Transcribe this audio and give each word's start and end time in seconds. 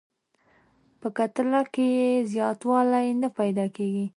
په 0.99 1.07
کتله 1.17 1.61
کې 1.73 1.85
یې 1.97 2.09
زیاتوالی 2.33 3.07
نه 3.21 3.29
پیدا 3.39 3.65
کیږي. 3.75 4.05